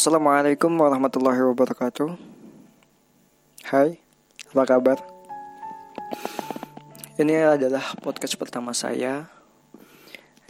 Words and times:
Assalamualaikum 0.00 0.72
warahmatullahi 0.80 1.44
wabarakatuh. 1.52 2.16
Hai, 3.68 4.00
apa 4.48 4.64
kabar? 4.64 4.96
Ini 7.20 7.44
adalah 7.44 7.84
podcast 8.00 8.32
pertama 8.40 8.72
saya 8.72 9.28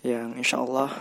Yang 0.06 0.28
insya 0.38 0.62
Allah 0.62 0.94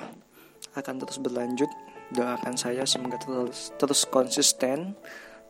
akan 0.73 0.95
terus 0.98 1.21
berlanjut. 1.21 1.70
Doakan 2.09 2.57
saya 2.57 2.89
semoga 2.89 3.21
terus, 3.21 3.70
terus 3.77 4.02
konsisten 4.09 4.97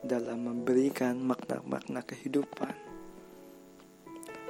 Dalam 0.04 0.43
memberikan 0.43 1.23
makna-makna 1.23 2.04
kehidupan. 2.04 2.75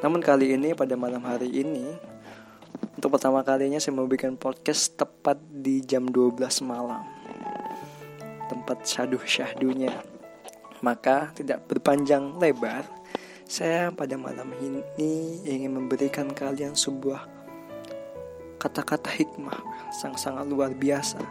Namun 0.01 0.25
kali 0.25 0.57
ini 0.57 0.73
pada 0.73 0.97
malam 0.97 1.21
hari 1.21 1.53
ini 1.53 1.85
Untuk 2.97 3.13
pertama 3.13 3.45
kalinya 3.45 3.77
saya 3.77 3.93
mau 3.93 4.09
bikin 4.09 4.41
podcast 4.41 4.97
tepat 4.97 5.37
di 5.37 5.85
jam 5.85 6.09
12 6.09 6.33
malam 6.65 7.18
tempat 8.49 8.81
syahdu-syahdunya. 8.81 9.93
Maka 10.81 11.29
tidak 11.37 11.69
berpanjang 11.69 12.41
lebar, 12.41 12.81
saya 13.45 13.93
pada 13.93 14.17
malam 14.17 14.49
ini 14.57 14.81
ingin 15.45 15.77
memberikan 15.77 16.33
kalian 16.33 16.73
sebuah 16.73 17.29
kata-kata 18.57 19.13
hikmah 19.13 19.61
yang 20.01 20.17
sangat 20.17 20.45
luar 20.49 20.73
biasa. 20.73 21.21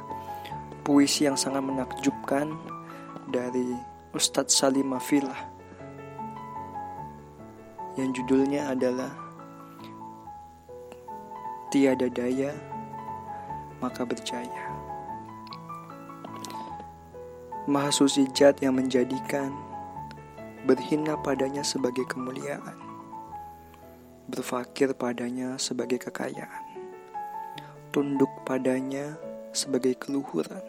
Puisi 0.86 1.28
yang 1.28 1.36
sangat 1.36 1.60
menakjubkan 1.60 2.54
dari 3.28 3.76
Ustadz 4.16 4.56
Salim 4.56 4.94
Mafilah 4.94 5.58
yang 7.98 8.14
judulnya 8.14 8.72
adalah 8.72 9.10
Tiada 11.68 12.08
daya 12.08 12.56
maka 13.84 14.00
berjaya. 14.08 14.77
Maha 17.68 17.92
suci 17.92 18.24
jat 18.32 18.56
yang 18.64 18.80
menjadikan 18.80 19.52
berhina 20.64 21.20
padanya 21.20 21.60
sebagai 21.60 22.08
kemuliaan, 22.08 22.80
berfakir 24.24 24.96
padanya 24.96 25.60
sebagai 25.60 26.00
kekayaan, 26.00 26.64
tunduk 27.92 28.32
padanya 28.48 29.20
sebagai 29.52 30.00
keluhuran, 30.00 30.64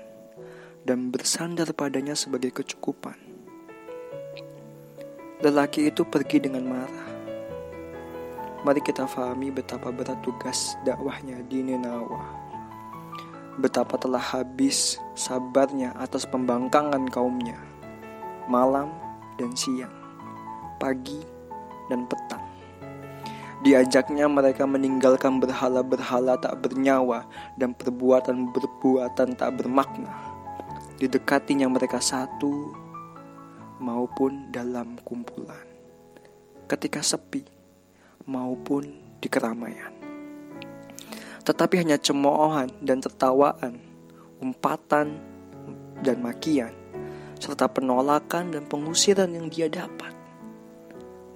dan 0.84 1.08
bersandar 1.08 1.72
padanya 1.72 2.20
sebagai 2.20 2.52
kecukupan. 2.52 3.16
Lelaki 5.40 5.88
itu 5.88 6.04
pergi 6.04 6.44
dengan 6.44 6.68
marah. 6.68 7.10
Mari 8.68 8.84
kita 8.84 9.08
fahami 9.08 9.56
betapa 9.56 9.88
berat 9.88 10.20
tugas 10.20 10.76
dakwahnya 10.84 11.48
di 11.48 11.64
Ninawah 11.64 12.49
betapa 13.60 14.00
telah 14.00 14.24
habis 14.24 14.96
sabarnya 15.20 15.92
atas 16.00 16.24
pembangkangan 16.24 17.12
kaumnya, 17.12 17.60
malam 18.48 18.88
dan 19.36 19.52
siang, 19.52 19.92
pagi 20.80 21.20
dan 21.92 22.08
petang. 22.08 22.42
Diajaknya 23.60 24.32
mereka 24.32 24.64
meninggalkan 24.64 25.44
berhala-berhala 25.44 26.40
tak 26.40 26.64
bernyawa 26.64 27.28
dan 27.60 27.76
perbuatan-perbuatan 27.76 29.36
tak 29.36 29.52
bermakna. 29.60 30.16
Didekatinya 30.96 31.68
mereka 31.68 32.00
satu 32.00 32.72
maupun 33.84 34.48
dalam 34.56 34.96
kumpulan. 35.04 35.68
Ketika 36.72 37.04
sepi 37.04 37.44
maupun 38.24 38.88
di 39.20 39.28
keramaian 39.28 39.99
tetapi 41.44 41.80
hanya 41.80 41.98
cemoohan 42.00 42.70
dan 42.84 43.00
tertawaan, 43.00 43.80
umpatan 44.40 45.20
dan 46.04 46.20
makian, 46.24 46.72
serta 47.40 47.68
penolakan 47.72 48.52
dan 48.52 48.64
pengusiran 48.68 49.32
yang 49.32 49.48
dia 49.48 49.72
dapat. 49.72 50.12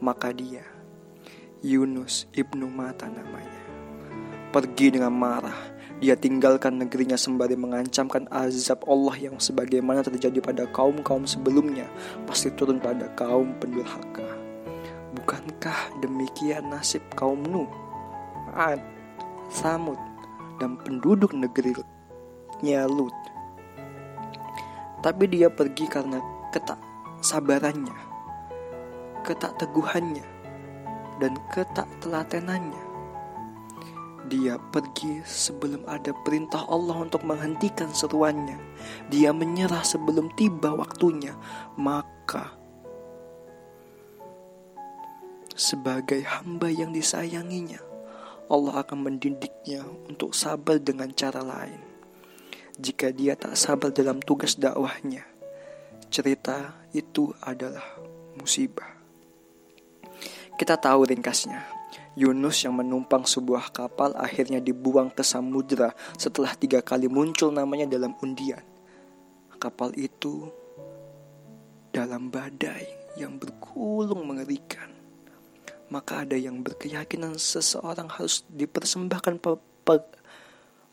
Maka 0.03 0.35
dia, 0.35 0.63
Yunus 1.63 2.27
ibnu 2.35 2.67
Mata 2.67 3.07
namanya, 3.07 3.63
pergi 4.51 4.99
dengan 4.99 5.15
marah. 5.15 5.71
Dia 6.03 6.19
tinggalkan 6.19 6.83
negerinya 6.83 7.15
sembari 7.15 7.55
mengancamkan 7.55 8.27
azab 8.27 8.83
Allah 8.91 9.15
yang 9.15 9.39
sebagaimana 9.39 10.03
terjadi 10.03 10.43
pada 10.43 10.67
kaum-kaum 10.67 11.23
sebelumnya 11.23 11.87
pasti 12.27 12.51
turun 12.51 12.83
pada 12.83 13.07
kaum 13.15 13.55
pendurhaka. 13.63 14.27
Bukankah 15.15 16.03
demikian 16.03 16.75
nasib 16.75 16.99
kaum 17.15 17.39
Nuh, 17.47 17.71
Ad, 18.51 18.83
Samud, 19.53 20.01
dan 20.57 20.81
penduduk 20.81 21.29
negerinya 21.37 22.89
Lut. 22.89 23.13
Tapi 25.05 25.29
dia 25.29 25.53
pergi 25.53 25.85
karena 25.85 26.17
ketak 26.49 26.81
sabarannya, 27.21 27.93
ketak 29.21 29.53
teguhannya, 29.61 30.25
dan 31.21 31.37
ketak 31.53 31.85
telatenannya. 32.01 32.81
Dia 34.31 34.55
pergi 34.71 35.19
sebelum 35.27 35.83
ada 35.85 36.15
perintah 36.23 36.63
Allah 36.65 37.03
untuk 37.03 37.21
menghentikan 37.27 37.91
seruannya. 37.91 38.55
Dia 39.11 39.35
menyerah 39.35 39.83
sebelum 39.83 40.31
tiba 40.39 40.71
waktunya. 40.73 41.35
Maka 41.75 42.55
sebagai 45.53 46.23
hamba 46.23 46.71
yang 46.71 46.95
disayanginya, 46.95 47.77
Allah 48.51 48.83
akan 48.83 49.07
mendidiknya 49.07 49.87
untuk 50.07 50.35
sabar 50.35 50.79
dengan 50.79 51.11
cara 51.15 51.39
lain. 51.39 51.79
Jika 52.75 53.13
dia 53.13 53.37
tak 53.37 53.55
sabar 53.55 53.93
dalam 53.93 54.19
tugas 54.19 54.57
dakwahnya, 54.57 55.23
cerita 56.09 56.73
itu 56.93 57.31
adalah 57.41 57.85
musibah. 58.37 58.93
Kita 60.53 60.77
tahu 60.77 61.09
ringkasnya. 61.09 61.81
Yunus 62.13 62.61
yang 62.61 62.77
menumpang 62.77 63.25
sebuah 63.25 63.73
kapal 63.73 64.13
akhirnya 64.13 64.61
dibuang 64.61 65.09
ke 65.09 65.25
samudera 65.25 65.97
setelah 66.13 66.53
tiga 66.53 66.85
kali 66.85 67.09
muncul 67.09 67.49
namanya 67.49 67.89
dalam 67.89 68.13
undian. 68.21 68.61
Kapal 69.57 69.97
itu 69.97 70.45
dalam 71.89 72.29
badai 72.29 73.17
yang 73.17 73.41
bergulung 73.41 74.29
mengerikan 74.29 74.92
maka 75.93 76.25
ada 76.25 76.33
yang 76.33 76.65
berkeyakinan 76.65 77.37
seseorang 77.37 78.09
harus 78.09 78.41
dipersembahkan 78.49 79.37
pe 79.37 79.61
pe 79.85 80.01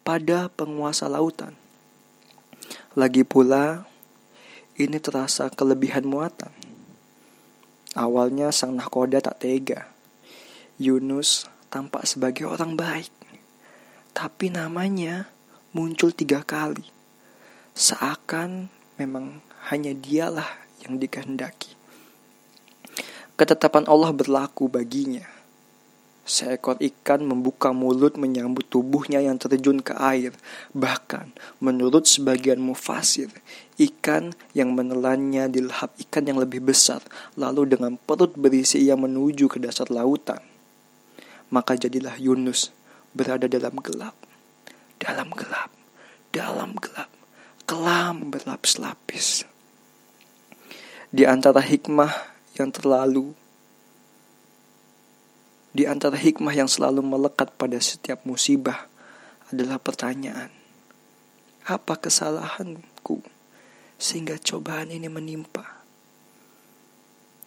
pada 0.05 0.53
penguasa 0.53 1.09
lautan. 1.09 1.56
Lagi 2.93 3.25
pula, 3.25 3.88
ini 4.77 5.00
terasa 5.00 5.49
kelebihan 5.49 6.05
muatan. 6.05 6.53
Awalnya 7.97 8.53
sang 8.53 8.77
nahkoda 8.77 9.25
tak 9.25 9.41
tega. 9.41 9.88
Yunus 10.77 11.49
tampak 11.72 12.05
sebagai 12.05 12.44
orang 12.44 12.77
baik. 12.77 13.12
Tapi 14.12 14.53
namanya 14.53 15.32
muncul 15.72 16.12
tiga 16.12 16.44
kali. 16.44 16.84
Seakan 17.72 18.69
memang 19.00 19.41
hanya 19.71 19.94
dialah 19.94 20.49
yang 20.82 20.99
dikehendaki. 20.99 21.69
Ketetapan 23.40 23.88
Allah 23.88 24.12
berlaku 24.12 24.68
baginya. 24.68 25.24
Seekor 26.28 26.76
ikan 26.76 27.24
membuka 27.24 27.72
mulut 27.72 28.20
menyambut 28.20 28.68
tubuhnya 28.68 29.24
yang 29.24 29.40
terjun 29.40 29.80
ke 29.80 29.96
air. 29.96 30.36
Bahkan, 30.76 31.32
menurut 31.64 32.04
sebagian 32.04 32.60
mufasir, 32.60 33.32
ikan 33.80 34.36
yang 34.52 34.76
menelannya 34.76 35.48
dilahap 35.48 35.88
ikan 36.04 36.28
yang 36.28 36.36
lebih 36.36 36.60
besar, 36.60 37.00
lalu 37.32 37.64
dengan 37.64 37.96
perut 37.96 38.36
berisi 38.36 38.84
ia 38.84 38.92
menuju 38.92 39.48
ke 39.48 39.56
dasar 39.56 39.88
lautan. 39.88 40.44
Maka 41.48 41.80
jadilah 41.80 42.20
Yunus 42.20 42.76
berada 43.16 43.48
dalam 43.48 43.80
gelap, 43.80 44.20
dalam 45.00 45.32
gelap, 45.32 45.72
dalam 46.28 46.76
gelap, 46.76 47.08
kelam 47.64 48.28
berlapis-lapis. 48.28 49.48
Di 51.08 51.25
antara 51.25 51.64
hikmah 51.64 52.30
yang 52.60 52.68
terlalu 52.68 53.32
di 55.70 55.88
antara 55.88 56.18
hikmah 56.18 56.52
yang 56.52 56.68
selalu 56.68 57.00
melekat 57.00 57.54
pada 57.54 57.78
setiap 57.78 58.26
musibah 58.26 58.90
adalah 59.48 59.78
pertanyaan, 59.78 60.50
apa 61.64 61.94
kesalahanku 61.94 63.22
sehingga 63.96 64.34
cobaan 64.36 64.90
ini 64.90 65.06
menimpa? 65.06 65.80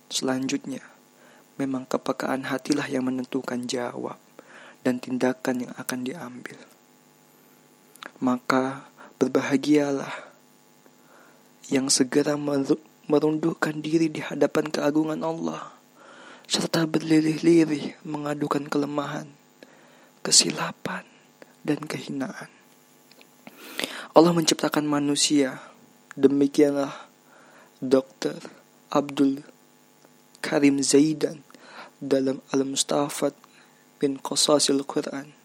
Selanjutnya, 0.07 0.81
memang 1.59 1.83
kepekaan 1.83 2.47
hatilah 2.47 2.87
yang 2.87 3.05
menentukan 3.05 3.67
jawab 3.67 4.15
dan 4.87 5.03
tindakan 5.03 5.67
yang 5.67 5.73
akan 5.75 5.99
diambil. 6.07 6.59
Maka 8.23 8.87
berbahagialah 9.19 10.31
yang 11.67 11.91
segera 11.91 12.39
merundukkan 13.11 13.83
diri 13.83 14.07
di 14.07 14.23
hadapan 14.23 14.71
keagungan 14.71 15.21
Allah, 15.27 15.75
serta 16.47 16.87
berlirih-lirih 16.87 17.99
mengadukan 18.07 18.67
kelemahan, 18.71 19.27
kesilapan, 20.23 21.03
dan 21.63 21.79
kehinaan. 21.83 22.51
Allah 24.13 24.33
menciptakan 24.35 24.85
manusia 24.85 25.57
Demikianlah 26.13 27.09
Dr. 27.81 28.37
Abdul 28.93 29.41
Karim 30.45 30.77
Zaidan 30.85 31.41
dalam 31.97 32.37
Al-Mustafat 32.53 33.33
bin 33.97 34.21
Qasasil 34.21 34.85
Quran 34.85 35.42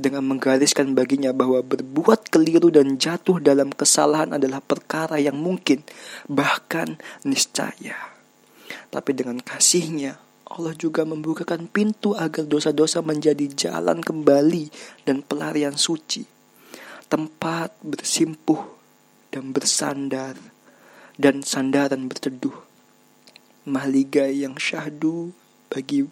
dengan 0.00 0.24
menggariskan 0.24 0.96
baginya 0.96 1.36
bahwa 1.36 1.60
berbuat 1.60 2.32
keliru 2.32 2.72
dan 2.72 2.96
jatuh 2.96 3.36
dalam 3.36 3.68
kesalahan 3.68 4.32
adalah 4.32 4.64
perkara 4.64 5.20
yang 5.20 5.36
mungkin 5.36 5.84
bahkan 6.24 6.96
niscaya. 7.28 8.16
Tapi 8.88 9.12
dengan 9.12 9.36
kasihnya 9.44 10.16
Allah 10.50 10.72
juga 10.72 11.04
membukakan 11.04 11.68
pintu 11.68 12.16
agar 12.16 12.48
dosa-dosa 12.48 13.04
menjadi 13.04 13.44
jalan 13.52 14.00
kembali 14.00 14.72
dan 15.04 15.20
pelarian 15.20 15.76
suci. 15.76 16.24
Tempat 17.06 17.76
bersimpuh 17.84 18.58
dan 19.28 19.52
bersandar 19.52 20.34
dan 21.20 21.44
sandaran 21.44 22.08
berteduh. 22.08 22.56
Mahligai 23.68 24.42
yang 24.42 24.56
syahdu 24.56 25.36
bagi 25.68 26.08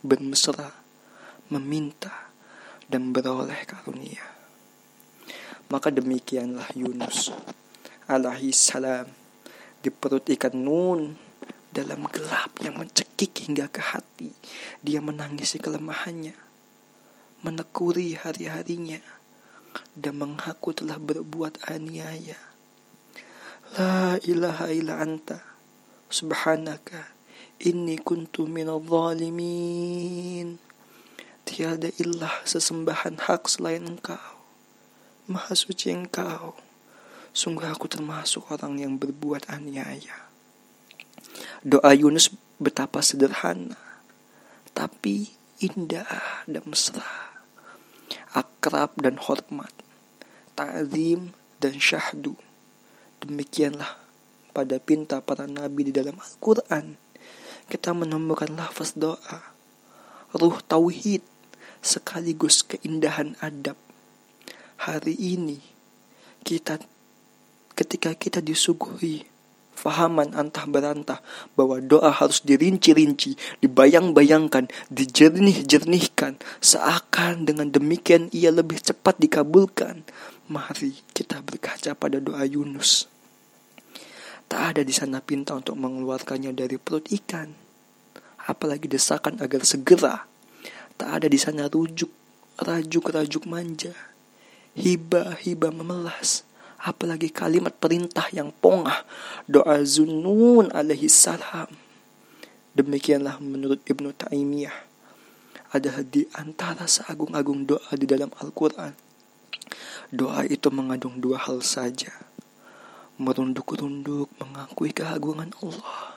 bermesra, 0.00 0.72
meminta, 1.50 2.27
dan 2.88 3.12
beroleh 3.12 3.62
karunia. 3.68 4.24
Maka 5.68 5.92
demikianlah 5.92 6.72
Yunus 6.72 7.28
alaihi 8.08 8.56
salam 8.56 9.04
di 9.84 9.92
perut 9.92 10.24
ikan 10.32 10.56
nun 10.56 11.12
dalam 11.68 12.08
gelap 12.08 12.56
yang 12.64 12.80
mencekik 12.80 13.44
hingga 13.44 13.68
ke 13.68 13.84
hati. 13.84 14.32
Dia 14.80 15.04
menangisi 15.04 15.60
kelemahannya, 15.60 16.34
menekuri 17.44 18.16
hari-harinya, 18.16 19.04
dan 19.92 20.16
mengaku 20.16 20.72
telah 20.72 20.96
berbuat 20.96 21.68
aniaya. 21.68 22.40
La 23.76 24.16
ilaha 24.24 24.72
illa 24.72 25.04
anta 25.04 25.44
subhanaka 26.08 27.12
inni 27.60 28.00
kuntu 28.00 28.48
minal 28.48 28.80
zalimin. 28.80 30.67
Tiada 31.48 31.88
ilah 31.96 32.44
sesembahan 32.44 33.24
hak 33.24 33.48
selain 33.48 33.80
engkau. 33.80 34.36
Maha 35.32 35.56
suci 35.56 35.88
engkau. 35.88 36.52
Sungguh 37.32 37.64
aku 37.64 37.88
termasuk 37.88 38.52
orang 38.52 38.76
yang 38.76 39.00
berbuat 39.00 39.48
aniaya. 39.48 40.28
Doa 41.64 41.96
Yunus 41.96 42.28
betapa 42.60 43.00
sederhana. 43.00 43.80
Tapi 44.76 45.32
indah 45.64 46.44
dan 46.44 46.68
mesra. 46.68 47.32
Akrab 48.36 49.00
dan 49.00 49.16
hormat. 49.16 49.72
Ta'zim 50.52 51.32
dan 51.64 51.80
syahdu. 51.80 52.36
Demikianlah 53.24 53.96
pada 54.52 54.76
pinta 54.76 55.24
para 55.24 55.48
nabi 55.48 55.88
di 55.88 55.96
dalam 55.96 56.20
Al-Quran. 56.20 57.00
Kita 57.72 57.96
menemukan 57.96 58.52
lafaz 58.52 58.92
doa. 58.92 59.56
Ruh 60.36 60.60
tauhid 60.68 61.24
sekaligus 61.80 62.66
keindahan 62.66 63.38
adab. 63.42 63.76
Hari 64.78 65.14
ini 65.18 65.58
kita 66.46 66.78
ketika 67.74 68.14
kita 68.14 68.42
disuguhi 68.42 69.26
fahaman 69.78 70.34
antah 70.34 70.66
berantah 70.66 71.22
bahwa 71.54 71.78
doa 71.78 72.10
harus 72.10 72.42
dirinci-rinci, 72.42 73.38
dibayang-bayangkan, 73.62 74.66
dijernih-jernihkan, 74.90 76.42
seakan 76.58 77.46
dengan 77.46 77.70
demikian 77.70 78.26
ia 78.34 78.50
lebih 78.50 78.82
cepat 78.82 79.22
dikabulkan. 79.22 80.02
Mari 80.50 80.98
kita 81.14 81.38
berkaca 81.46 81.94
pada 81.94 82.18
doa 82.18 82.42
Yunus. 82.42 83.06
Tak 84.50 84.74
ada 84.74 84.82
di 84.82 84.96
sana 84.96 85.22
pinta 85.22 85.54
untuk 85.54 85.78
mengeluarkannya 85.78 86.56
dari 86.56 86.80
perut 86.80 87.06
ikan. 87.14 87.52
Apalagi 88.48 88.88
desakan 88.88 89.38
agar 89.44 89.60
segera 89.62 90.24
Tak 90.98 91.10
ada 91.22 91.26
di 91.30 91.38
sana 91.38 91.70
rujuk, 91.70 92.10
rajuk-rajuk 92.58 93.46
manja, 93.46 93.94
hibah-hibah 94.74 95.70
memelas, 95.70 96.42
apalagi 96.82 97.30
kalimat 97.30 97.70
perintah 97.70 98.26
yang 98.34 98.50
pongah, 98.50 99.06
doa 99.46 99.78
Zunun 99.86 100.74
alaihi 100.74 101.06
salam. 101.06 101.70
Demikianlah 102.74 103.38
menurut 103.38 103.78
Ibnu 103.86 104.10
Taimiyah 104.10 104.74
ada 105.68 106.00
di 106.00 106.24
antara 106.32 106.88
seagung-agung 106.88 107.68
doa 107.68 107.92
di 107.92 108.08
dalam 108.08 108.32
Al-Quran. 108.40 108.96
Doa 110.08 110.48
itu 110.48 110.72
mengandung 110.72 111.20
dua 111.20 111.44
hal 111.44 111.60
saja. 111.60 112.08
Merunduk-runduk 113.20 114.32
mengakui 114.40 114.96
keagungan 114.96 115.52
Allah. 115.60 116.16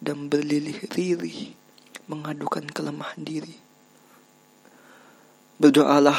Dan 0.00 0.28
berlilih-lilih 0.28 1.56
mengadukan 2.08 2.68
kelemahan 2.68 3.20
diri. 3.24 3.69
Berdoalah 5.60 6.16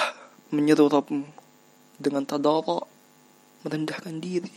menyeru 0.54 0.86
Rabbmu 0.86 1.26
dengan 1.98 2.22
tadara, 2.30 2.78
merendahkan 3.66 4.22
diri, 4.22 4.54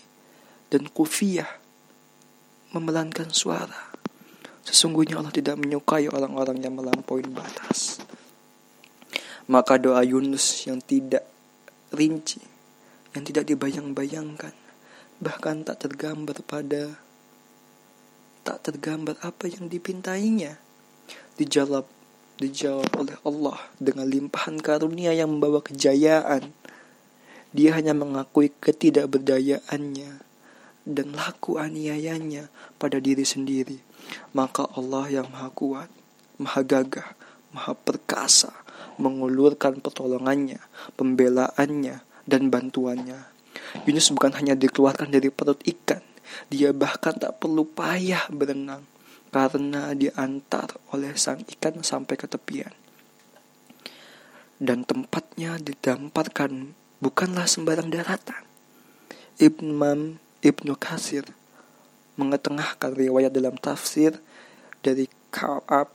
dan 0.68 0.92
kufiyah, 0.92 1.48
memelankan 2.76 3.32
suara. 3.32 3.96
Sesungguhnya 4.60 5.24
Allah 5.24 5.32
tidak 5.32 5.56
menyukai 5.56 6.04
orang-orang 6.12 6.60
yang 6.60 6.76
melampaui 6.76 7.24
batas. 7.32 8.04
Maka 9.48 9.80
doa 9.80 10.04
Yunus 10.04 10.68
yang 10.68 10.84
tidak 10.84 11.24
rinci, 11.88 12.44
yang 13.16 13.24
tidak 13.24 13.48
dibayang-bayangkan, 13.48 14.52
bahkan 15.16 15.64
tak 15.64 15.80
tergambar 15.80 16.44
pada 16.44 17.00
tak 18.44 18.60
tergambar 18.60 19.16
apa 19.24 19.48
yang 19.48 19.72
dipintainya, 19.72 20.60
dijawab 21.40 21.88
dijawab 22.38 22.90
oleh 22.98 23.16
Allah 23.22 23.58
dengan 23.78 24.10
limpahan 24.10 24.58
karunia 24.58 25.14
yang 25.14 25.38
membawa 25.38 25.62
kejayaan. 25.62 26.50
Dia 27.54 27.78
hanya 27.78 27.94
mengakui 27.94 28.50
ketidakberdayaannya 28.50 30.12
dan 30.84 31.06
laku 31.14 31.62
aniayanya 31.62 32.50
pada 32.82 32.98
diri 32.98 33.22
sendiri. 33.22 33.78
Maka 34.34 34.66
Allah 34.74 35.22
yang 35.22 35.30
maha 35.30 35.54
kuat, 35.54 35.90
maha 36.42 36.60
gagah, 36.66 37.14
maha 37.54 37.78
perkasa 37.78 38.50
mengulurkan 38.98 39.78
pertolongannya, 39.78 40.58
pembelaannya, 40.98 42.02
dan 42.26 42.42
bantuannya. 42.50 43.30
Yunus 43.86 44.10
bukan 44.10 44.34
hanya 44.34 44.58
dikeluarkan 44.58 45.14
dari 45.14 45.30
perut 45.30 45.62
ikan, 45.62 46.02
dia 46.50 46.74
bahkan 46.74 47.14
tak 47.14 47.38
perlu 47.38 47.62
payah 47.62 48.26
berenang 48.30 48.82
karena 49.34 49.90
diantar 49.98 50.78
oleh 50.94 51.18
sang 51.18 51.42
ikan 51.42 51.82
sampai 51.82 52.14
ke 52.14 52.30
tepian. 52.30 52.70
Dan 54.62 54.86
tempatnya 54.86 55.58
didamparkan 55.58 56.78
bukanlah 57.02 57.50
sembarang 57.50 57.90
daratan. 57.90 58.46
Imam 59.42 60.22
Ibnu 60.38 60.78
Kasir 60.78 61.26
mengetengahkan 62.14 62.94
riwayat 62.94 63.34
dalam 63.34 63.58
tafsir 63.58 64.22
dari 64.86 65.10
Ka'ab 65.34 65.90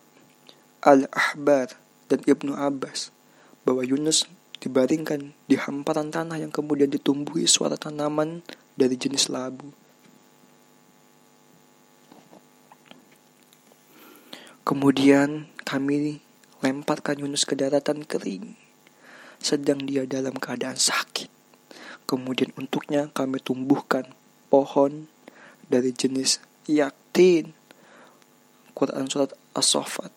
Al-Ahbar 0.84 1.80
dan 2.12 2.20
Ibnu 2.28 2.60
Abbas 2.60 3.16
bahwa 3.64 3.88
Yunus 3.88 4.28
dibaringkan 4.60 5.32
di 5.48 5.56
hamparan 5.56 6.12
tanah 6.12 6.44
yang 6.44 6.52
kemudian 6.52 6.92
ditumbuhi 6.92 7.48
suara 7.48 7.80
tanaman 7.80 8.44
dari 8.76 9.00
jenis 9.00 9.32
labu. 9.32 9.72
Kemudian 14.70 15.50
kami 15.66 16.22
lemparkan 16.62 17.18
Yunus 17.18 17.42
ke 17.42 17.58
daratan 17.58 18.06
kering, 18.06 18.54
sedang 19.42 19.82
dia 19.82 20.06
dalam 20.06 20.38
keadaan 20.38 20.78
sakit. 20.78 21.26
Kemudian 22.06 22.54
untuknya 22.54 23.10
kami 23.10 23.42
tumbuhkan 23.42 24.14
pohon 24.54 25.10
dari 25.66 25.90
jenis 25.90 26.38
yaktin. 26.70 27.58
Quran 28.78 29.10
surat 29.10 29.34
As-Saffat 29.58 30.14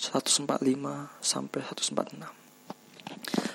145 0.00 0.48
sampai 1.20 1.60
146. 1.68 2.24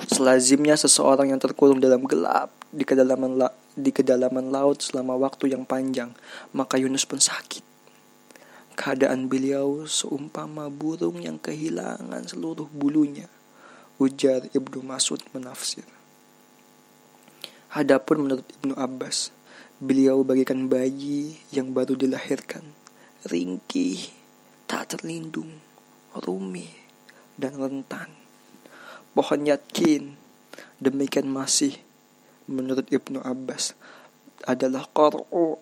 Selazimnya 0.05 0.77
seseorang 0.77 1.33
yang 1.33 1.41
terkurung 1.41 1.81
dalam 1.81 2.05
gelap 2.05 2.53
di 2.69 2.85
kedalaman 2.85 3.41
la 3.41 3.49
di 3.73 3.89
kedalaman 3.89 4.53
laut 4.53 4.85
selama 4.85 5.17
waktu 5.17 5.49
yang 5.49 5.65
panjang, 5.65 6.13
maka 6.53 6.77
Yunus 6.77 7.09
pun 7.09 7.17
sakit. 7.17 7.68
Keadaan 8.79 9.27
beliau 9.27 9.83
seumpama 9.83 10.71
burung 10.71 11.19
yang 11.19 11.35
kehilangan 11.35 12.23
seluruh 12.31 12.71
bulunya. 12.71 13.27
Ujar 13.99 14.47
Ibnu 14.55 14.79
Masud 14.87 15.19
menafsir. 15.35 15.83
Adapun 17.75 18.23
menurut 18.23 18.47
Ibnu 18.47 18.79
Abbas, 18.79 19.35
beliau 19.83 20.23
bagikan 20.23 20.71
bayi 20.71 21.43
yang 21.51 21.75
baru 21.75 21.99
dilahirkan, 21.99 22.63
ringkih, 23.27 23.99
tak 24.63 24.95
terlindung, 24.95 25.59
rumit, 26.15 26.71
dan 27.35 27.59
rentan. 27.59 28.07
Pohon 29.11 29.43
yakin, 29.43 30.15
demikian 30.79 31.27
masih 31.27 31.75
menurut 32.47 32.87
Ibnu 32.87 33.19
Abbas, 33.27 33.75
adalah 34.47 34.87
kor'u 34.95 35.59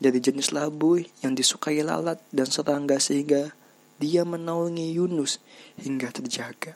dari 0.00 0.18
jenis 0.18 0.50
labu 0.56 0.98
yang 1.20 1.36
disukai 1.36 1.84
lalat 1.84 2.18
dan 2.32 2.48
serangga 2.48 2.96
sehingga 2.96 3.52
dia 4.00 4.24
menaungi 4.24 4.96
Yunus 4.96 5.38
hingga 5.76 6.08
terjaga. 6.08 6.72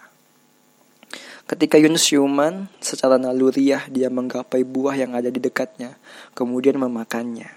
Ketika 1.49 1.81
Yunus 1.81 2.09
siuman, 2.09 2.69
secara 2.85 3.17
naluriah 3.17 3.89
dia 3.89 4.13
menggapai 4.13 4.65
buah 4.65 4.97
yang 4.97 5.17
ada 5.17 5.33
di 5.33 5.41
dekatnya, 5.41 5.97
kemudian 6.37 6.77
memakannya. 6.77 7.49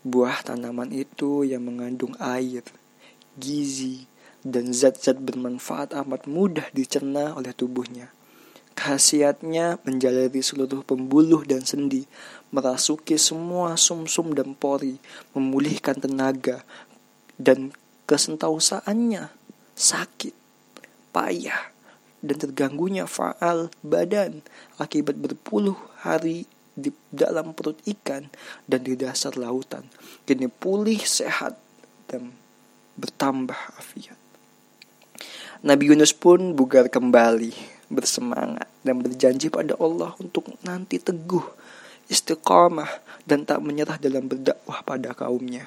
Buah 0.00 0.44
tanaman 0.44 0.88
itu 0.92 1.44
yang 1.44 1.64
mengandung 1.64 2.16
air, 2.16 2.64
gizi, 3.36 4.08
dan 4.40 4.72
zat-zat 4.72 5.20
bermanfaat 5.20 5.92
amat 5.92 6.24
mudah 6.24 6.68
dicerna 6.72 7.36
oleh 7.36 7.52
tubuhnya. 7.52 8.08
Khasiatnya 8.80 9.76
menjalari 9.84 10.40
seluruh 10.40 10.80
pembuluh 10.80 11.44
dan 11.44 11.68
sendi, 11.68 12.08
merasuki 12.48 13.20
semua 13.20 13.76
sumsum 13.76 14.32
-sum 14.32 14.32
dan 14.32 14.56
pori, 14.56 14.96
memulihkan 15.36 16.00
tenaga, 16.00 16.64
dan 17.36 17.76
kesentausaannya 18.08 19.28
sakit, 19.76 20.32
payah, 21.12 21.76
dan 22.24 22.36
terganggunya 22.40 23.04
faal 23.04 23.68
badan 23.84 24.40
akibat 24.80 25.20
berpuluh 25.20 25.76
hari 26.00 26.48
di 26.72 26.88
dalam 27.12 27.52
perut 27.52 27.76
ikan 27.84 28.32
dan 28.64 28.80
di 28.80 28.96
dasar 28.96 29.36
lautan. 29.36 29.84
Kini 30.24 30.48
pulih 30.48 31.00
sehat 31.04 31.60
dan 32.08 32.32
bertambah 32.96 33.76
afiat. 33.76 34.16
Nabi 35.60 35.92
Yunus 35.92 36.16
pun 36.16 36.56
bugar 36.56 36.88
kembali, 36.88 37.79
bersemangat 37.90 38.70
dan 38.86 39.02
berjanji 39.02 39.50
pada 39.50 39.74
Allah 39.76 40.14
untuk 40.22 40.46
nanti 40.62 41.02
teguh, 41.02 41.44
istiqamah 42.06 42.88
dan 43.26 43.42
tak 43.44 43.60
menyerah 43.60 43.98
dalam 43.98 44.30
berdakwah 44.30 44.80
pada 44.86 45.12
kaumnya. 45.12 45.66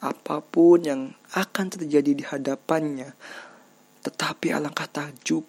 Apa 0.00 0.40
pun 0.40 0.82
yang 0.82 1.02
akan 1.36 1.66
terjadi 1.68 2.12
di 2.16 2.24
hadapannya, 2.24 3.12
tetapi 4.02 4.56
alangkah 4.56 4.88
takjub 4.88 5.44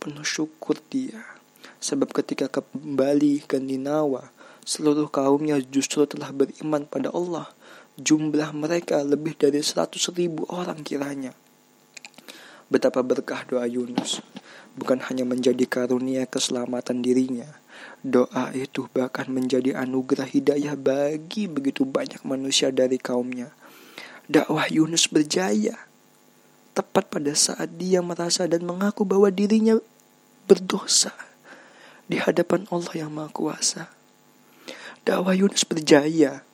penuh 0.00 0.24
syukur 0.24 0.78
dia. 0.88 1.20
Sebab 1.78 2.10
ketika 2.10 2.48
kembali 2.48 3.44
ke 3.44 3.58
Ninawa, 3.58 4.30
seluruh 4.62 5.10
kaumnya 5.10 5.58
justru 5.62 6.06
telah 6.06 6.30
beriman 6.30 6.86
pada 6.86 7.10
Allah. 7.12 7.50
Jumlah 7.98 8.54
mereka 8.54 9.02
lebih 9.02 9.34
dari 9.34 9.58
seratus 9.58 10.14
ribu 10.14 10.46
orang 10.54 10.86
kiranya. 10.86 11.34
Betapa 12.70 13.02
berkah 13.02 13.42
doa 13.48 13.66
Yunus. 13.66 14.22
Bukan 14.78 15.02
hanya 15.10 15.26
menjadi 15.26 15.66
karunia 15.66 16.22
keselamatan 16.30 17.02
dirinya. 17.02 17.50
Doa 17.98 18.54
itu 18.54 18.86
bahkan 18.94 19.26
menjadi 19.26 19.74
anugerah 19.74 20.30
hidayah 20.30 20.78
bagi 20.78 21.50
begitu 21.50 21.82
banyak 21.82 22.22
manusia 22.22 22.70
dari 22.70 22.94
kaumnya. 22.94 23.50
Dakwah 24.30 24.70
Yunus 24.70 25.10
berjaya. 25.10 25.74
Tepat 26.78 27.10
pada 27.10 27.34
saat 27.34 27.74
dia 27.74 27.98
merasa 27.98 28.46
dan 28.46 28.62
mengaku 28.62 29.02
bahwa 29.02 29.26
dirinya 29.34 29.82
berdosa 30.46 31.10
di 32.06 32.22
hadapan 32.22 32.62
Allah 32.70 32.94
yang 32.94 33.10
Maha 33.10 33.34
Kuasa. 33.34 33.90
Dakwah 35.02 35.34
Yunus 35.34 35.66
berjaya 35.66 36.46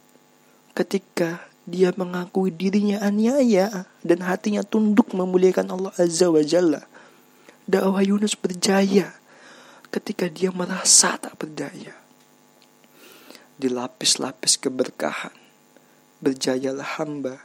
ketika 0.72 1.44
dia 1.64 1.92
mengakui 1.96 2.52
dirinya 2.52 3.00
aniaya 3.00 3.88
dan 4.04 4.20
hatinya 4.24 4.60
tunduk 4.64 5.12
memuliakan 5.12 5.72
Allah 5.72 5.92
Azza 5.96 6.28
wa 6.28 6.40
Jalla. 6.40 6.84
Dakwah 7.64 8.04
Yunus 8.04 8.36
berjaya 8.36 9.16
ketika 9.88 10.28
dia 10.28 10.52
merasa 10.52 11.16
tak 11.16 11.32
berdaya. 11.40 11.96
Di 13.56 13.72
lapis-lapis 13.72 14.60
keberkahan, 14.60 15.32
berjayalah 16.20 17.00
hamba 17.00 17.40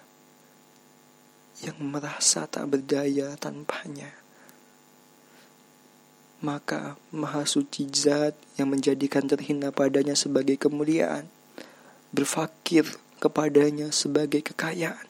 yang 1.63 1.79
merasa 1.79 2.47
tak 2.51 2.67
berdaya 2.67 3.39
tanpanya. 3.39 4.11
Maka 6.43 6.99
maha 7.15 7.47
suci 7.47 7.87
zat 7.91 8.35
yang 8.59 8.75
menjadikan 8.75 9.23
terhina 9.23 9.71
padanya 9.71 10.19
sebagai 10.19 10.59
kemuliaan, 10.59 11.31
berfakir 12.11 12.87
kepadanya 13.23 13.95
sebagai 13.95 14.43
kekayaan, 14.43 15.07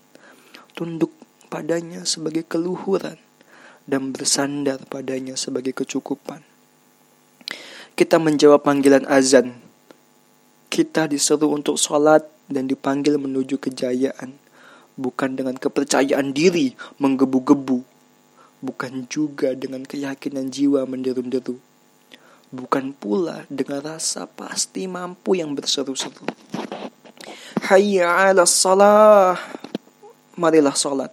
tunduk 0.78 1.14
padanya 1.50 2.06
sebagai 2.06 2.46
keluhuran, 2.46 3.18
dan 3.90 4.14
bersandar 4.14 4.78
padanya 4.86 5.34
sebagai 5.34 5.74
kecukupan. 5.74 6.46
Kita 7.98 8.22
menjawab 8.22 8.62
panggilan 8.62 9.10
azan. 9.10 9.58
Kita 10.70 11.10
diseru 11.10 11.50
untuk 11.50 11.82
sholat 11.82 12.22
dan 12.46 12.70
dipanggil 12.70 13.18
menuju 13.18 13.58
kejayaan, 13.58 14.38
bukan 14.94 15.34
dengan 15.34 15.58
kepercayaan 15.58 16.30
diri 16.30 16.78
menggebu-gebu, 17.02 17.82
bukan 18.62 19.10
juga 19.10 19.58
dengan 19.58 19.82
keyakinan 19.82 20.54
jiwa 20.54 20.86
menderu-deru, 20.86 21.58
bukan 22.54 22.94
pula 22.94 23.50
dengan 23.50 23.82
rasa 23.98 24.30
pasti 24.30 24.86
mampu 24.86 25.42
yang 25.42 25.58
berseru-seru. 25.58 26.30
Hayya 27.70 28.34
ala 28.34 28.46
salah. 28.46 29.38
Marilah 30.40 30.74
salat. 30.74 31.12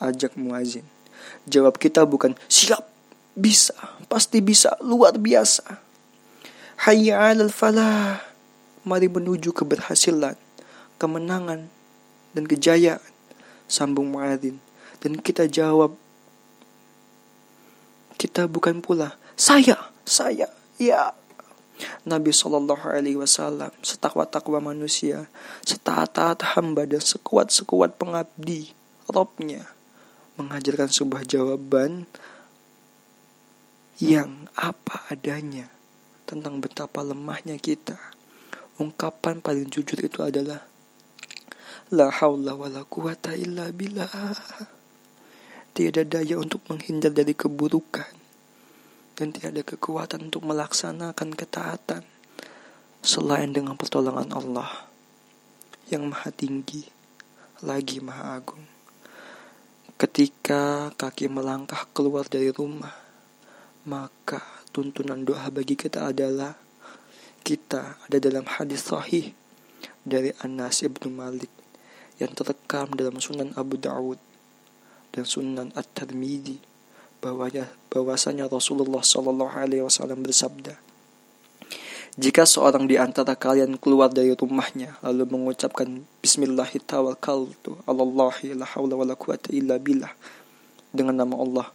Ajak 0.00 0.34
muazin. 0.38 0.86
Jawab 1.48 1.80
kita 1.80 2.04
bukan 2.04 2.36
siap, 2.44 2.84
bisa, 3.32 3.72
pasti 4.12 4.44
bisa, 4.44 4.76
luar 4.84 5.16
biasa. 5.16 5.64
Hayya 6.84 7.32
ala 7.32 7.48
falah. 7.48 8.20
Mari 8.84 9.08
menuju 9.08 9.52
keberhasilan, 9.56 10.36
kemenangan, 11.00 11.66
dan 12.36 12.44
kejayaan. 12.44 13.02
Sambung 13.68 14.12
muazin. 14.12 14.60
Dan 15.00 15.20
kita 15.20 15.48
jawab, 15.48 15.96
kita 18.20 18.48
bukan 18.48 18.80
pula 18.84 19.16
saya, 19.38 19.78
saya, 20.02 20.50
ya 20.82 21.14
Nabi 22.02 22.34
Shallallahu 22.34 22.90
Alaihi 22.90 23.14
Wasallam 23.14 23.70
setakwa-takwa 23.86 24.74
manusia, 24.74 25.30
setaat-taat 25.62 26.58
hamba 26.58 26.82
dan 26.90 26.98
sekuat-sekuat 26.98 27.94
pengabdi 27.94 28.74
Robnya 29.06 29.77
mengajarkan 30.38 30.86
sebuah 30.86 31.26
jawaban 31.26 32.06
yang 33.98 34.46
apa 34.54 35.10
adanya 35.10 35.66
tentang 36.22 36.62
betapa 36.62 37.02
lemahnya 37.02 37.58
kita. 37.58 37.98
Ungkapan 38.78 39.42
paling 39.42 39.66
jujur 39.66 39.98
itu 39.98 40.22
adalah 40.22 40.62
La 41.90 42.12
haula 42.12 42.54
wa 42.54 42.70
la 42.70 42.86
quwata 42.86 43.34
illa 43.34 43.74
billah. 43.74 44.12
Tiada 45.74 46.06
daya 46.06 46.38
untuk 46.38 46.62
menghindar 46.70 47.10
dari 47.10 47.34
keburukan 47.34 48.12
dan 49.18 49.34
tiada 49.34 49.66
kekuatan 49.66 50.30
untuk 50.30 50.46
melaksanakan 50.46 51.34
ketaatan 51.34 52.06
selain 53.02 53.50
dengan 53.50 53.74
pertolongan 53.74 54.30
Allah 54.30 54.86
yang 55.90 56.06
maha 56.06 56.30
tinggi 56.30 56.86
lagi 57.64 57.98
maha 57.98 58.38
agung. 58.38 58.77
Ketika 59.98 60.94
kaki 60.94 61.26
melangkah 61.26 61.82
keluar 61.90 62.22
dari 62.22 62.54
rumah, 62.54 62.94
maka 63.82 64.38
tuntunan 64.70 65.26
doa 65.26 65.50
bagi 65.50 65.74
kita 65.74 66.14
adalah 66.14 66.54
kita 67.42 67.98
ada 68.06 68.22
dalam 68.22 68.46
hadis 68.46 68.86
sahih 68.86 69.34
dari 70.06 70.30
Anas 70.38 70.86
ibnu 70.86 71.10
Malik 71.10 71.50
yang 72.22 72.30
terekam 72.30 72.94
dalam 72.94 73.18
Sunan 73.18 73.50
Abu 73.58 73.74
Dawud 73.74 74.22
dan 75.10 75.26
Sunan 75.26 75.74
At-Tirmidzi 75.74 76.62
bahwasanya 77.90 78.46
Rasulullah 78.46 79.02
Shallallahu 79.02 79.50
Alaihi 79.50 79.82
Wasallam 79.82 80.22
bersabda, 80.22 80.78
jika 82.18 82.42
seorang 82.42 82.90
di 82.90 82.98
antara 82.98 83.38
kalian 83.38 83.78
keluar 83.78 84.10
dari 84.10 84.34
rumahnya 84.34 84.98
lalu 85.06 85.38
mengucapkan 85.38 86.02
Bismillahirrahmanirrahim 86.18 88.58
dengan 90.90 91.14
nama 91.14 91.38
Allah, 91.38 91.70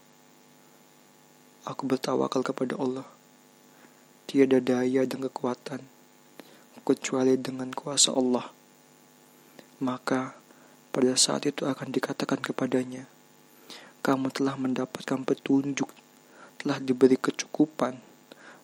aku 1.64 1.88
bertawakal 1.88 2.44
kepada 2.44 2.76
Allah. 2.76 3.08
Tiada 4.28 4.60
daya 4.60 5.08
dan 5.08 5.24
kekuatan 5.24 5.80
kecuali 6.84 7.40
dengan 7.40 7.72
kuasa 7.72 8.12
Allah. 8.12 8.52
Maka 9.80 10.36
pada 10.92 11.16
saat 11.16 11.48
itu 11.48 11.64
akan 11.64 11.88
dikatakan 11.88 12.44
kepadanya, 12.44 13.08
kamu 14.04 14.28
telah 14.36 14.60
mendapatkan 14.60 15.24
petunjuk, 15.24 15.88
telah 16.60 16.84
diberi 16.84 17.16
kecukupan, 17.16 17.96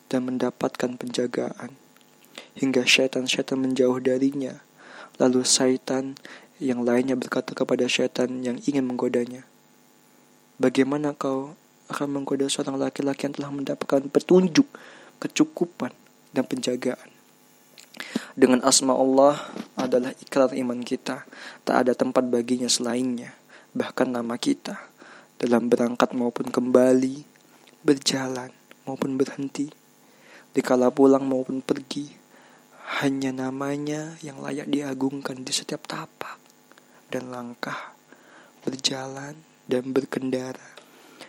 dan 0.10 0.26
mendapatkan 0.26 0.98
penjagaan. 0.98 1.78
Hingga 2.58 2.84
syaitan-syaitan 2.84 3.62
menjauh 3.62 4.02
darinya. 4.02 4.60
Lalu 5.22 5.46
syaitan 5.46 6.18
yang 6.60 6.84
lainnya 6.84 7.16
berkata 7.16 7.56
kepada 7.56 7.88
syaitan 7.88 8.44
yang 8.44 8.60
ingin 8.68 8.84
menggodanya. 8.84 9.48
Bagaimana 10.60 11.16
kau 11.16 11.56
akan 11.88 12.20
menggoda 12.20 12.52
seorang 12.52 12.76
laki-laki 12.76 13.32
yang 13.32 13.36
telah 13.38 13.52
mendapatkan 13.54 14.12
petunjuk, 14.12 14.68
kecukupan, 15.24 15.96
dan 16.36 16.44
penjagaan? 16.44 17.16
Dengan 18.36 18.64
asma 18.64 18.96
Allah 18.96 19.40
adalah 19.80 20.12
ikrar 20.20 20.52
iman 20.52 20.84
kita. 20.84 21.24
Tak 21.64 21.76
ada 21.88 21.94
tempat 21.96 22.28
baginya 22.28 22.68
selainnya. 22.68 23.36
Bahkan 23.76 24.16
nama 24.16 24.36
kita. 24.36 24.80
Dalam 25.40 25.68
berangkat 25.68 26.12
maupun 26.16 26.52
kembali. 26.52 27.24
Berjalan 27.84 28.52
maupun 28.84 29.16
berhenti. 29.16 29.79
Dikala 30.50 30.90
pulang 30.90 31.26
maupun 31.30 31.62
pergi. 31.62 32.10
Hanya 33.00 33.30
namanya 33.30 34.18
yang 34.26 34.42
layak 34.42 34.66
diagungkan 34.66 35.46
di 35.46 35.54
setiap 35.54 35.86
tapak 35.86 36.42
dan 37.14 37.30
langkah. 37.30 37.94
Berjalan 38.66 39.38
dan 39.70 39.94
berkendara. 39.94 40.74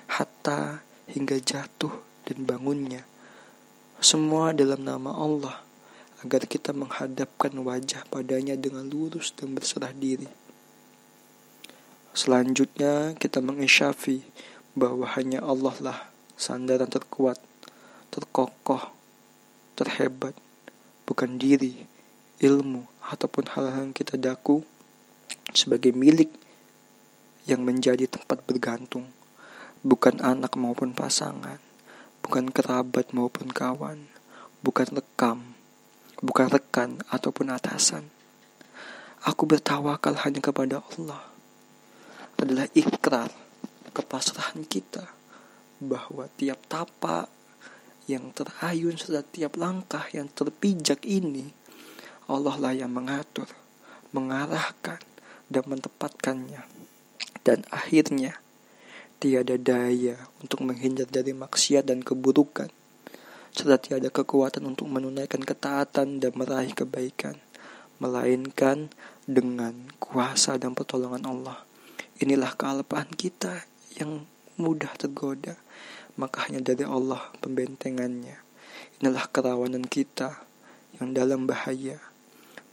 Hatta 0.09 0.81
hingga 1.11 1.37
jatuh 1.37 1.93
dan 2.25 2.49
bangunnya. 2.49 3.05
Semua 4.01 4.57
dalam 4.57 4.81
nama 4.81 5.13
Allah 5.13 5.61
agar 6.25 6.45
kita 6.45 6.73
menghadapkan 6.77 7.53
wajah 7.53 8.05
padanya 8.09 8.57
dengan 8.57 8.89
lurus 8.89 9.33
dan 9.33 9.53
berserah 9.57 9.93
diri. 9.93 10.29
Selanjutnya 12.13 13.17
kita 13.17 13.41
mengisyafi 13.41 14.25
bahwa 14.77 15.07
hanya 15.17 15.41
Allah 15.41 15.77
lah 15.81 15.99
sandaran 16.37 16.91
terkuat, 16.91 17.41
terkokoh, 18.13 19.00
terhebat, 19.81 20.37
bukan 21.09 21.41
diri, 21.41 21.89
ilmu, 22.45 22.85
ataupun 23.09 23.49
hal-hal 23.57 23.89
yang 23.89 23.97
kita 23.97 24.21
daku 24.21 24.61
sebagai 25.57 25.97
milik 25.97 26.29
yang 27.49 27.65
menjadi 27.65 28.05
tempat 28.05 28.45
bergantung, 28.45 29.09
bukan 29.81 30.21
anak 30.21 30.53
maupun 30.61 30.93
pasangan, 30.93 31.57
bukan 32.21 32.53
kerabat 32.53 33.17
maupun 33.17 33.49
kawan, 33.49 34.05
bukan 34.61 34.89
rekam, 34.93 35.57
bukan 36.21 36.53
rekan 36.53 37.01
ataupun 37.09 37.49
atasan. 37.57 38.05
Aku 39.25 39.49
bertawakal 39.49 40.17
hanya 40.25 40.41
kepada 40.45 40.85
Allah. 40.97 41.25
Adalah 42.41 42.69
ikrar 42.73 43.29
kepasrahan 43.93 44.65
kita 44.65 45.09
bahwa 45.81 46.29
tiap 46.37 46.61
tapak 46.69 47.40
yang 48.11 48.35
terayun 48.35 48.99
serta 48.99 49.23
tiap 49.23 49.55
langkah 49.55 50.03
yang 50.11 50.27
terpijak 50.35 51.07
ini 51.07 51.61
Allah 52.31 52.55
lah 52.63 52.71
yang 52.71 52.95
mengatur, 52.95 53.51
mengarahkan 54.15 55.03
dan 55.51 55.65
menempatkannya. 55.67 56.63
Dan 57.43 57.67
akhirnya 57.75 58.39
tiada 59.19 59.59
daya 59.59 60.15
untuk 60.39 60.63
menghindar 60.63 61.11
dari 61.11 61.35
maksiat 61.35 61.91
dan 61.91 62.07
keburukan 62.07 62.71
serta 63.51 63.83
tiada 63.83 64.15
kekuatan 64.15 64.63
untuk 64.63 64.87
menunaikan 64.87 65.43
ketaatan 65.43 66.23
dan 66.23 66.33
meraih 66.39 66.71
kebaikan, 66.71 67.35
melainkan 67.99 68.95
dengan 69.27 69.91
kuasa 69.99 70.55
dan 70.55 70.79
pertolongan 70.79 71.27
Allah. 71.27 71.59
Inilah 72.23 72.55
kealpaan 72.55 73.11
kita 73.11 73.67
yang 73.99 74.23
mudah 74.55 74.95
tergoda, 74.95 75.59
maka 76.21 76.45
hanya 76.45 76.61
dari 76.61 76.85
Allah 76.85 77.33
pembentengannya. 77.41 78.37
Inilah 79.01 79.25
kerawanan 79.33 79.89
kita 79.89 80.37
yang 81.01 81.17
dalam 81.17 81.49
bahaya, 81.49 81.97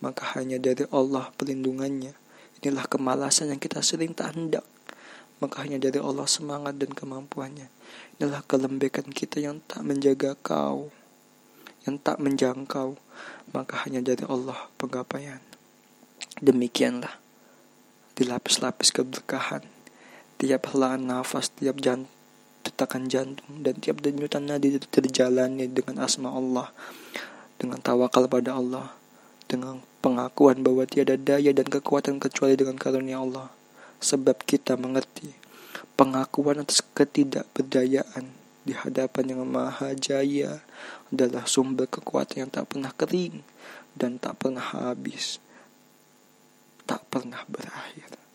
maka 0.03 0.35
hanya 0.35 0.59
dari 0.59 0.83
Allah 0.91 1.31
perlindungannya. 1.39 2.11
Inilah 2.59 2.83
kemalasan 2.91 3.55
yang 3.55 3.63
kita 3.63 3.79
sering 3.79 4.11
tak 4.11 4.35
hendak, 4.35 4.67
maka 5.39 5.63
hanya 5.63 5.79
dari 5.79 6.03
Allah 6.03 6.27
semangat 6.27 6.75
dan 6.75 6.91
kemampuannya. 6.91 7.71
Inilah 8.19 8.43
kelembekan 8.43 9.07
kita 9.07 9.39
yang 9.39 9.63
tak 9.63 9.87
menjaga 9.87 10.35
kau, 10.43 10.91
yang 11.87 11.95
tak 12.03 12.19
menjangkau, 12.19 12.99
maka 13.55 13.87
hanya 13.87 14.03
dari 14.03 14.27
Allah 14.27 14.67
penggapaian. 14.75 15.39
Demikianlah, 16.43 17.15
dilapis-lapis 18.19 18.91
keberkahan, 18.91 19.63
tiap 20.35 20.67
helaan 20.75 21.07
nafas, 21.07 21.47
tiap 21.55 21.79
jantung, 21.79 22.16
detakan 22.67 23.07
jantung, 23.07 23.63
dan 23.63 23.79
tiap 23.79 24.03
denyutan 24.03 24.45
nadi 24.45 24.75
terjalani 24.77 25.71
dengan 25.71 26.03
asma 26.03 26.35
Allah, 26.35 26.67
dengan 27.55 27.79
tawakal 27.79 28.27
pada 28.27 28.59
Allah, 28.59 28.91
dengan 29.47 29.79
pengakuan 30.03 30.59
bahwa 30.61 30.83
tiada 30.83 31.15
daya 31.15 31.55
dan 31.55 31.67
kekuatan 31.67 32.19
kecuali 32.19 32.59
dengan 32.59 32.75
karunia 32.75 33.23
Allah 33.23 33.47
sebab 33.97 34.45
kita 34.45 34.77
mengerti 34.77 35.33
pengakuan 35.97 36.61
atas 36.61 36.85
ketidakberdayaan 36.93 38.29
di 38.67 38.75
hadapan 38.75 39.33
yang 39.33 39.41
maha 39.47 39.95
jaya 39.95 40.61
adalah 41.09 41.47
sumber 41.47 41.87
kekuatan 41.87 42.45
yang 42.45 42.51
tak 42.51 42.67
pernah 42.69 42.91
kering 42.93 43.41
dan 43.97 44.21
tak 44.21 44.37
pernah 44.37 44.61
habis, 44.61 45.41
tak 46.85 47.01
pernah 47.09 47.41
berakhir. 47.49 48.26